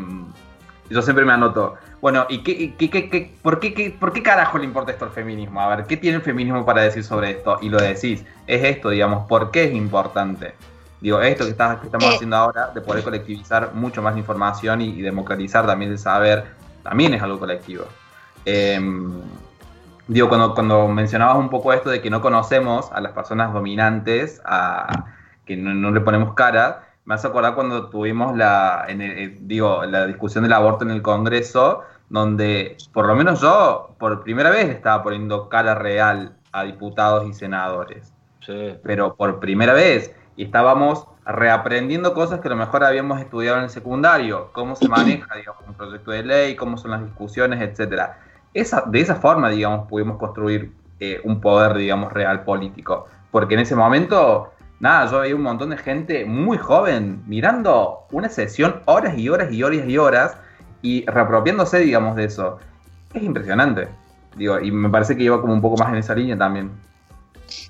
[0.89, 4.21] yo siempre me anoto, bueno, ¿y qué, qué- qué- qué- por, qué, qué- por qué
[4.21, 5.62] carajo le importa esto al feminismo?
[5.62, 7.58] A ver, ¿qué tiene el feminismo para decir sobre esto?
[7.62, 10.53] Y lo decís, es esto, digamos, ¿por qué es importante?
[11.01, 12.15] Digo, esto que, estás- que estamos Eh.
[12.15, 16.45] haciendo ahora, de poder colectivizar mucho más información y, y democratizar también el saber,
[16.84, 17.86] también es algo colectivo.
[18.45, 19.21] Em,
[20.08, 24.41] digo, cuando, cuando mencionabas un poco esto de que no conocemos a las personas dominantes,
[24.45, 25.06] a,
[25.45, 29.38] que no, no le ponemos cara, me hace acordar cuando tuvimos la, en el- eh,
[29.41, 34.49] digo, la discusión del aborto en el Congreso, donde por lo menos yo por primera
[34.49, 38.77] vez le estaba poniendo cara real a diputados y senadores, Sí.
[38.84, 43.63] pero por primera vez, y estábamos reaprendiendo cosas que a lo mejor habíamos estudiado en
[43.65, 48.19] el secundario, cómo se maneja, digamos, un proyecto de ley, cómo son las discusiones, etcétera.
[48.53, 53.08] Esa, de esa forma, digamos, pudimos construir eh, un poder, digamos, real político.
[53.32, 54.53] Porque en ese momento,
[54.84, 59.52] nada, yo veía un montón de gente muy joven mirando una sesión horas y horas
[59.52, 60.38] y horas y horas
[60.82, 62.60] y reapropiándose, digamos, de eso.
[63.13, 63.88] Es impresionante.
[64.36, 66.69] Digo, y me parece que iba como un poco más en esa línea también.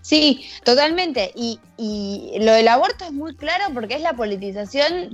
[0.01, 1.31] Sí, totalmente.
[1.35, 5.11] Y, y lo del aborto es muy claro porque es la politización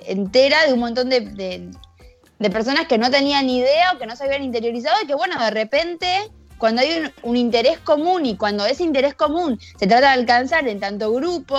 [0.00, 4.24] entera de un montón de, de- personas que no tenían idea o que no se
[4.24, 8.66] habían interiorizado y que, bueno, de repente, cuando hay un, un interés común y cuando
[8.66, 11.58] ese interés común se trata de alcanzar en tanto grupo,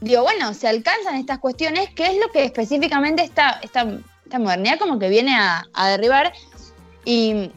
[0.00, 3.86] digo, bueno, se alcanzan estas cuestiones, que es lo que específicamente esta, esta,
[4.24, 6.32] esta modernidad como que viene a, a derribar.
[7.04, 7.50] Y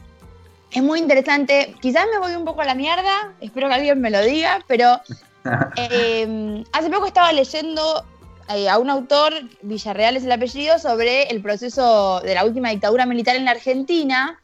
[0.70, 1.74] es muy interesante.
[1.80, 5.00] Quizás me voy un poco a la mierda, espero que alguien me lo diga, pero
[5.76, 8.04] eh, hace poco estaba leyendo
[8.48, 13.06] eh, a un autor, Villarreal es el apellido, sobre el proceso de la última dictadura
[13.06, 14.40] militar en la Argentina.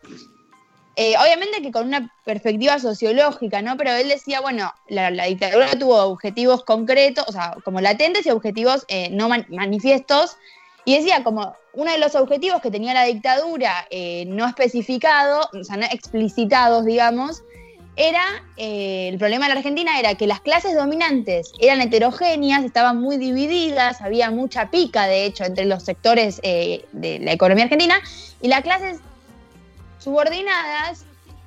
[0.95, 3.79] Eh, obviamente que con una perspectiva sociológica, ¿no?
[3.79, 8.31] Pero él decía, bueno, la, la dictadura tuvo objetivos concretos, o sea, como latentes y
[8.31, 10.37] objetivos eh, no man- manifiestos.
[10.85, 15.65] Y decía, como uno de los objetivos que tenía la dictadura eh, no especificado, o
[15.65, 17.43] sea, no explicitados, digamos,
[17.97, 18.25] era,
[18.57, 24.01] el problema de la Argentina era que las clases dominantes eran heterogéneas, estaban muy divididas,
[24.01, 28.01] había mucha pica, de hecho, entre los sectores de la economía argentina,
[28.41, 29.01] y las clases
[30.03, 31.05] subordinadas,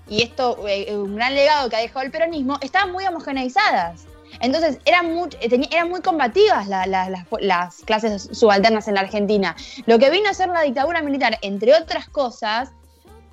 [0.08, 4.06] y esto eh, es un gran legado que ha dejado el peronismo, estaban muy homogeneizadas.
[4.42, 9.02] Entonces, eran muy, eh, eran muy combativas la- la- las, las clases subalternas en la
[9.02, 9.56] Argentina.
[9.86, 12.70] Lo que vino a ser la dictadura militar, entre otras cosas,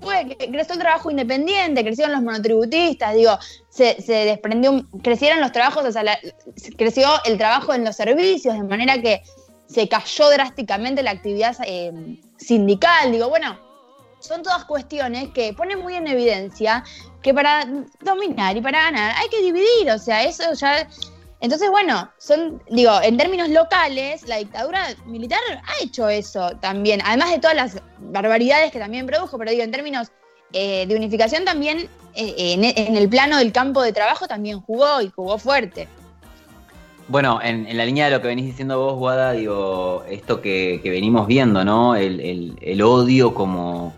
[0.00, 5.40] fue que creció el trabajo independiente, crecieron los monotributistas, digo, se, se desprendió, un- crecieron
[5.40, 6.18] los trabajos, o sea, la-
[6.76, 9.22] creció el trabajo en los servicios, de manera que
[9.66, 11.92] se cayó drásticamente la actividad eh,
[12.36, 13.58] sindical, digo, bueno,
[14.22, 16.84] son todas cuestiones que ponen muy en evidencia
[17.22, 17.66] que para
[18.00, 20.88] dominar y para ganar hay que dividir, o sea, eso ya...
[21.40, 27.32] Entonces, bueno, son, digo, en términos locales, la dictadura militar ha hecho eso también, además
[27.32, 30.12] de todas las barbaridades que también produjo, pero digo, en términos
[30.52, 35.10] eh, de unificación también, eh, en, el plano del campo de trabajo también jugó y
[35.10, 35.88] jugó fuerte.
[37.08, 41.26] Bueno, en, la línea de lo que venís diciendo vos, Guada, digo, esto que, venimos
[41.26, 41.96] viendo, ¿no?
[41.96, 43.92] El odio como.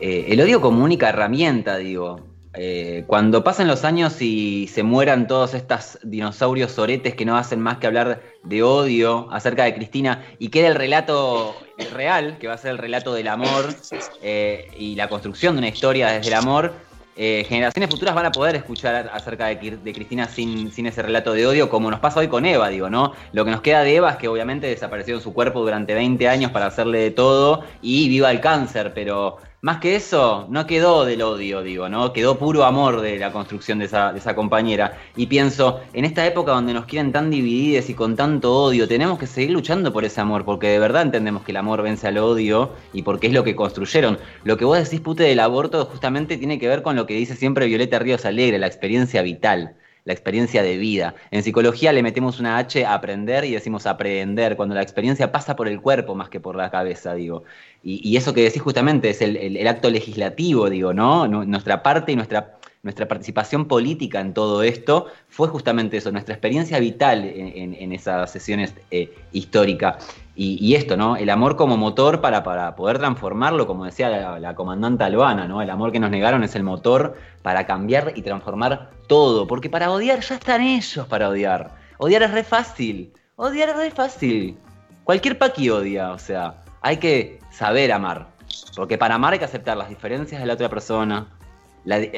[0.00, 2.20] Eh, el odio como única herramienta, digo.
[2.58, 7.60] Eh, cuando pasan los años y se mueran todos estos dinosaurios soretes que no hacen
[7.60, 11.54] más que hablar de odio acerca de Cristina y queda el relato
[11.92, 13.74] real, que va a ser el relato del amor
[14.22, 16.72] eh, y la construcción de una historia desde el amor,
[17.18, 21.46] eh, generaciones futuras van a poder escuchar acerca de Cristina sin, sin ese relato de
[21.46, 23.12] odio, como nos pasa hoy con Eva, digo, ¿no?
[23.32, 26.28] Lo que nos queda de Eva es que obviamente desapareció en su cuerpo durante 20
[26.28, 31.04] años para hacerle de todo y viva el cáncer, pero más que eso, no quedó
[31.04, 32.12] del odio, digo, ¿no?
[32.12, 34.98] Quedó puro amor de la construcción de esa, compañera.
[35.16, 39.18] Y pienso, en esta época donde nos quieren tan divididos y con tanto odio, tenemos
[39.18, 42.18] que seguir luchando por ese amor, porque de verdad entendemos que el amor vence al
[42.18, 44.18] odio y porque es lo que construyeron.
[44.44, 47.34] Lo que vos decís, pute, del aborto, justamente tiene que ver con lo que dice
[47.34, 51.14] siempre Violeta Ríos Alegre, la experiencia vital la experiencia de vida.
[51.30, 55.56] En psicología le metemos una H a aprender y decimos aprender, cuando la experiencia pasa
[55.56, 57.42] por el cuerpo más que por la cabeza, digo.
[57.82, 61.28] Y, eso que decís justamente es el, acto legislativo, digo, ¿no?
[61.28, 66.34] Nu- Nuestra parte y nuestra, nuestra participación política en todo esto fue justamente eso, nuestra
[66.34, 69.96] experiencia vital en esas sesiones eh, históricas.
[70.38, 71.16] Y, esto, ¿no?
[71.16, 75.62] El amor como motor para, para poder transformarlo, como decía la, la comandante Albana, ¿no?
[75.62, 79.46] El amor que nos negaron es el motor para cambiar y transformar todo.
[79.46, 81.70] Porque para odiar ya están ellos para odiar.
[81.96, 83.14] Odiar es re fácil.
[83.36, 84.58] Odiar es re fácil.
[85.04, 88.26] Cualquier paqui odia, o sea, hay que saber amar.
[88.74, 91.28] Porque para amar hay que aceptar las diferencias de la otra persona.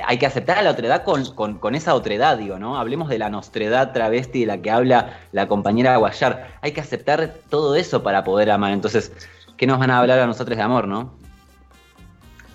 [0.06, 2.78] Hay que aceptar a la otredad con, con- con esa otredad, digo, ¿no?
[2.78, 6.48] Hablemos de la nostredad travesti de la que habla la compañera Guayar.
[6.62, 8.72] Hay que aceptar todo eso para poder amar.
[8.72, 9.12] Entonces,
[9.58, 11.12] ¿qué nos van a hablar a nosotros de amor, no?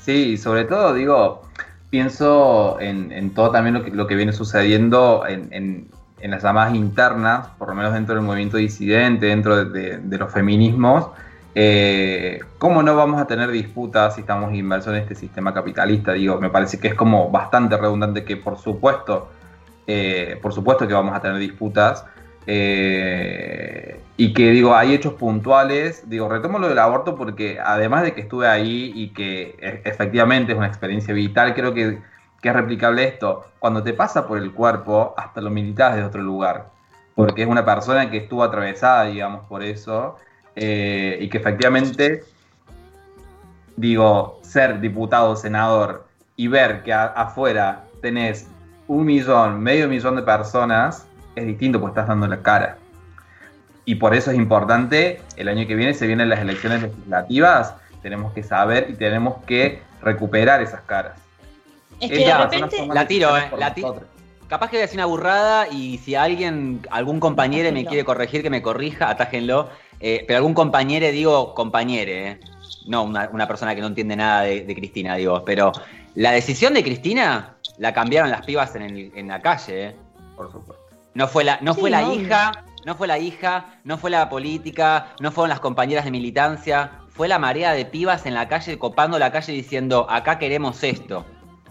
[0.01, 1.43] Sí, y sobre todo, digo,
[1.89, 5.87] pienso en, todo también lo que, viene sucediendo en, en-
[6.31, 10.31] las llamadas internas, por lo menos dentro del movimiento disidente, dentro de, de- de los
[10.31, 11.07] feminismos.
[11.55, 16.13] Eh, ¿Cómo no vamos a tener disputas si estamos inmersos en este sistema capitalista?
[16.13, 19.29] Digo, me parece que es como bastante redundante que por supuesto,
[19.87, 22.05] eh, por supuesto que vamos a tener disputas.
[22.45, 28.13] eh, y que digo, hay hechos puntuales, digo, retomo lo del aborto porque además de
[28.13, 32.01] que estuve ahí y que e- efectivamente es una experiencia vital, creo que,
[32.41, 33.45] que es replicable esto.
[33.59, 36.71] Cuando te pasa por el cuerpo, hasta lo militas desde otro lugar,
[37.15, 40.17] porque es una persona que estuvo atravesada, digamos, por eso,
[40.55, 42.23] eh, y que efectivamente,
[43.75, 48.47] digo, ser diputado, senador y ver que a- afuera tenés
[48.87, 52.77] un millón, medio millón de personas, es distinto, pues estás dando la cara.
[53.85, 58.33] Y por eso es importante, el año que viene se vienen las elecciones legislativas, tenemos
[58.33, 61.17] que saber y tenemos que recuperar esas caras.
[61.99, 62.87] Es que de repente.
[62.93, 64.07] La tiro, eh, la ti- nosotros.
[64.47, 68.43] Capaz que voy a decir una burrada y si alguien, algún compañero me quiere corregir,
[68.43, 69.69] que me corrija, atájenlo.
[70.05, 72.39] Eh, pero algún compañero, digo compañere, eh.
[72.87, 75.43] no una, una persona que no entiende nada de, de Cristina, digo.
[75.45, 75.71] Pero
[76.15, 79.85] la decisión de Cristina la cambiaron las pibas en, el- en la calle.
[79.87, 79.95] eh.
[80.35, 80.83] Por supuesto.
[81.13, 84.27] No fue la, no Sí, fue la hija, no fue la hija, no fue la
[84.29, 88.77] política, no fueron las compañeras de militancia, fue la marea de pibas en la calle,
[88.77, 91.23] copando la calle diciendo, acá queremos esto.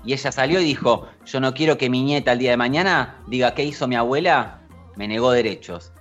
[0.05, 3.17] Y ella salió y dijo, yo no quiero que mi nieta el día de mañana
[3.27, 4.61] diga qué hizo mi abuela,
[4.97, 5.93] me negó derechos.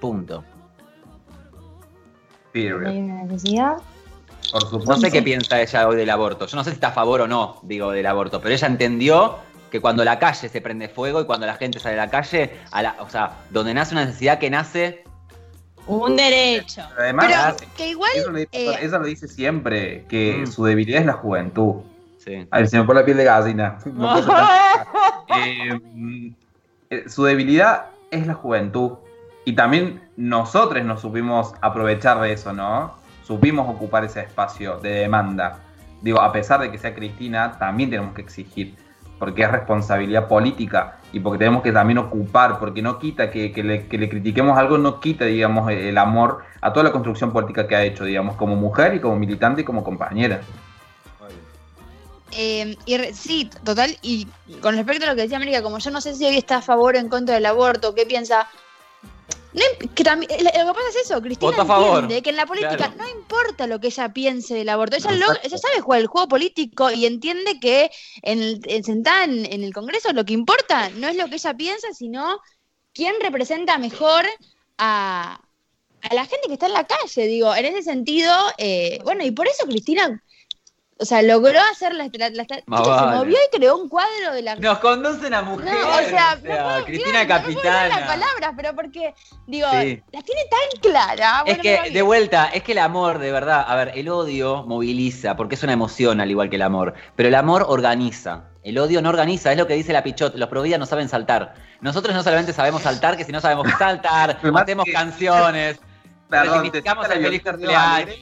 [0.00, 0.44] Punto.
[2.56, 2.86] Period.
[2.86, 3.76] ¿Hay una necesidad?
[4.52, 4.90] Por supuesto.
[4.92, 6.46] No sé qué piensa ella hoy del aborto.
[6.46, 9.36] Yo no sé si está a favor o no, digo, del aborto, pero ella entendió
[9.70, 12.56] que cuando la calle se prende fuego y cuando la gente sale a la calle,
[12.70, 15.04] a la, o sea, donde nace una necesidad que nace,
[15.88, 16.82] Un derecho.
[16.96, 18.10] Pero además, Pero que igual.
[18.16, 20.46] eso lo, dice, eh, eso lo dice siempre, que Mm.
[20.50, 21.74] su debilidad es la juventud.
[22.18, 22.46] sí.
[22.50, 23.78] A ver, se me pone la piel de gallina.
[23.86, 24.16] No.
[25.28, 26.28] Eh, mm,
[26.90, 28.92] eh, su debilidad es la juventud.
[29.46, 32.96] Y también nosotros nos supimos aprovechar de eso, ¿no?
[33.24, 35.60] Supimos ocupar ese espacio de demanda.
[36.02, 38.74] Digo, a pesar de que sea Cristina, también tenemos que exigir,
[39.20, 43.62] porque es responsabilidad política y porque tenemos que también ocupar, porque no quita que, que
[43.62, 47.68] le, que le critiquemos algo, no quita, digamos, el amor a toda la construcción política
[47.68, 50.40] que ha hecho, digamos, como mujer y como militante y como compañera.
[52.32, 52.76] Eh,
[53.14, 53.96] sí, total.
[54.02, 54.26] Y
[54.60, 56.62] con respecto a lo que decía América, como yo no sé si hoy está a
[56.62, 58.48] favor o en contra del aborto, ¿qué piensa?
[59.52, 59.62] No
[59.94, 62.94] que también- lo que pasa es eso, Cristina entiende que en la política Claro.
[62.98, 65.40] no importa lo que ella piense del aborto, ella, lo- Exacto.
[65.48, 70.12] ella sabe jugar el juego político y entiende que en sentada en, en el Congreso
[70.12, 72.38] lo que importa no es lo que ella piensa, sino
[72.92, 74.26] quién representa mejor
[74.76, 75.40] a,
[76.02, 79.30] a la gente que está en la calle, digo, en ese sentido, eh, bueno, y
[79.30, 80.22] por eso Cristina,
[80.98, 83.16] o sea, logró hacer la, la- la- chica, Más se vale.
[83.18, 84.56] movió y creó un cuadro de la...
[84.56, 85.74] Nos conducen a No, mujer.
[85.74, 88.06] o sea, no puedo- Cristina claro, no puedo hablar las Capitana.
[88.06, 89.14] palabras, pero porque,
[89.46, 90.02] digo, Sí.
[90.12, 91.42] la tiene tan clara.
[91.46, 94.08] Es bueno, va que, de vuelta, es que el amor, de verdad, a ver, el
[94.08, 98.44] odio moviliza, porque es una emoción al igual que el amor, pero el amor organiza.
[98.64, 101.54] El odio no organiza, es lo que dice la Pichot, los providas no saben saltar.
[101.82, 105.78] Nosotros no solamente sabemos saltar, que si no sabemos saltar, hacemos que- canciones,
[106.30, 108.16] Perdón, te el feliz cumpleaños.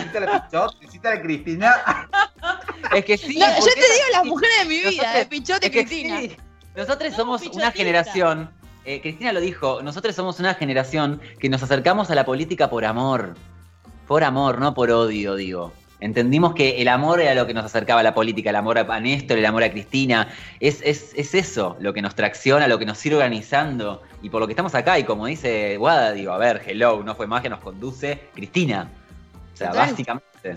[0.00, 1.74] Cita la Pichot, la Cristina.
[2.94, 5.66] Es que sí, No, yo te digo las mujeres de mi vida, Nosotros- de Pichote
[5.66, 6.20] y Es que Cristina.
[6.20, 6.36] sí,
[6.76, 8.50] nosotros Somos somos una generación,
[8.84, 12.84] eh, Cristina lo dijo, nosotros somos una generación que nos acercamos a la política por
[12.84, 13.34] amor.
[14.08, 15.72] Por amor, no por odio, digo.
[16.00, 19.00] Entendimos que el amor era lo que nos acercaba a la política, el amor a
[19.00, 20.28] Néstor, el amor a Cristina.
[20.58, 24.02] Es, es, es eso lo que nos tracciona, lo que nos sigue organizando.
[24.20, 27.14] Y por lo que estamos acá, y como dice Guada, digo, a ver, hello, no
[27.14, 28.90] fue más que nos conduce Cristina.
[29.52, 29.88] O sea, Total.
[29.90, 30.56] básicamente.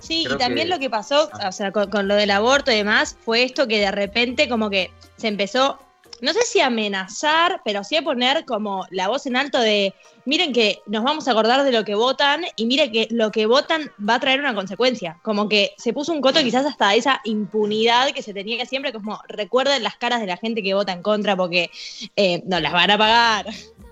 [0.00, 2.70] Sí, Creo y también que- lo que pasó, o sea, con, con lo del aborto
[2.70, 5.80] y demás, fue esto que de repente como que se empezó
[6.20, 10.52] no sé si amenazar, pero sí a poner como la voz en alto de, miren
[10.52, 13.90] que nos vamos a acordar de lo que votan y miren que lo que votan
[14.06, 15.18] va a traer una consecuencia.
[15.22, 18.92] Como que se puso un coto quizás hasta esa impunidad que se tenía que siempre,
[18.92, 21.70] como recuerden las caras de la gente que vota en contra porque
[22.16, 23.46] eh, no las van a pagar.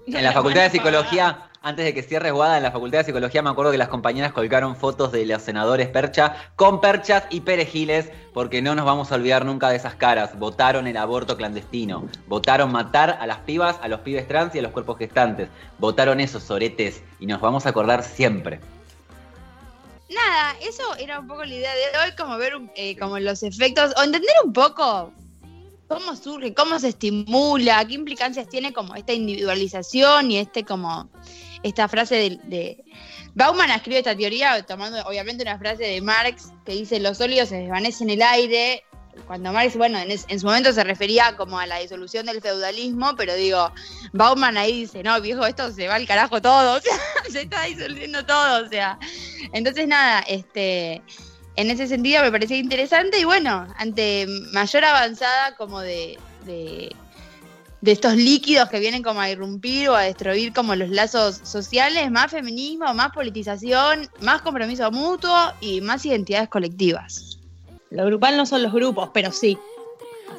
[0.06, 3.42] En la Facultad de Psicología, antes de que cierre Guada, en la Facultad de Psicología
[3.42, 8.08] me acuerdo que las compañeras colgaron fotos de los senadores Percha con perchas y perejiles,
[8.32, 10.38] porque no nos vamos a olvidar nunca de esas caras.
[10.38, 14.62] Votaron el aborto clandestino, votaron matar a las pibas, a los pibes trans y a
[14.62, 15.48] los cuerpos gestantes.
[15.78, 18.60] Votaron esos soretes y nos vamos a acordar siempre.
[20.08, 23.92] Nada, eso era un poco la idea de hoy, como ver eh, como los efectos,
[23.96, 25.12] o entender un poco
[25.88, 31.10] cómo surge, cómo se estimula, qué implicancias tiene como esta individualización y este como
[31.66, 32.84] esta frase de, de...
[33.34, 37.56] Bauman escribe esta teoría tomando obviamente una frase de Marx que dice los sólidos se
[37.56, 38.82] desvanecen en el aire.
[39.26, 43.34] Cuando Marx, bueno, en, su momento se refería como a la disolución del feudalismo, pero
[43.34, 43.72] digo,
[44.12, 46.80] Bauman ahí dice, no, viejo, esto se va al carajo todo,
[47.30, 48.98] se está disolviendo todo, o sea.
[49.52, 51.02] Entonces, nada, este,
[51.56, 56.18] en ese sentido me parecía interesante y bueno, ante mayor avanzada como de,
[57.80, 62.10] de estos líquidos que vienen como a irrumpir o a destruir como los lazos sociales,
[62.10, 67.38] más feminismo, más politización, más compromiso mutuo y más identidades colectivas.
[67.90, 69.58] Lo grupal no son los grupos, pero sí.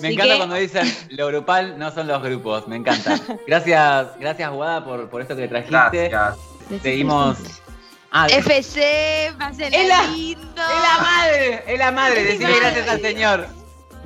[0.01, 3.19] Me Así encanta que- cuando dicen lo grupal no son los grupos, me encanta.
[3.47, 6.09] Gracias, gracias Guada por, por esto que trajiste.
[6.09, 6.35] Gracias.
[6.83, 7.38] Seguimos.
[8.11, 10.43] Ah, FC, más el Es la- lindo.
[10.55, 12.59] la madre, es la madre, Es decirle madre.
[12.61, 13.47] gracias al Señor.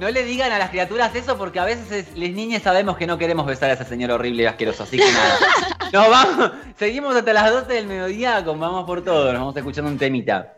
[0.02, 3.06] No le digan a las criaturas eso porque a veces es- les niñas sabemos que
[3.06, 5.38] no queremos besar a ese señor horrible y asqueroso, así que nada.
[5.94, 9.92] Nos vamos, seguimos hasta las 12 del mediodía con Vamos por Todo, nos vamos escuchando
[9.92, 10.54] un temita.